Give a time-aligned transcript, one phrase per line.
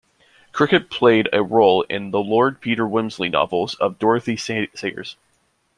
[0.51, 5.15] Cricket played a role in the Lord Peter Wimsey novels of Dorothy Sayers.